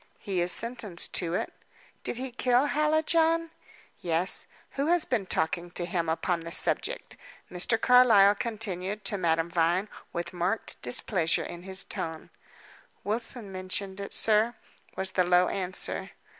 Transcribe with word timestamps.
"He 0.17 0.41
is 0.41 0.51
sentenced 0.51 1.13
to 1.13 1.35
it." 1.35 1.53
"Did 2.03 2.17
he 2.17 2.31
kill 2.31 2.65
Hallijohn?" 2.65 3.51
"Yes. 3.99 4.47
Who 4.71 4.87
has 4.87 5.05
been 5.05 5.27
talking 5.27 5.69
to 5.77 5.85
him 5.85 6.09
upon 6.09 6.39
the 6.39 6.51
subject?" 6.51 7.17
Mr. 7.51 7.79
Carlyle 7.79 8.33
continued 8.33 9.05
to 9.05 9.19
Madame 9.19 9.51
Vine, 9.51 9.89
with 10.11 10.33
marked 10.33 10.81
displeasure 10.81 11.43
in 11.43 11.61
his 11.61 11.83
tone. 11.83 12.31
"Wilson 13.03 13.51
mentioned 13.51 13.99
it, 13.99 14.11
sir," 14.11 14.55
was 14.95 15.11
the 15.11 15.23
low 15.23 15.49
answer. 15.49 16.09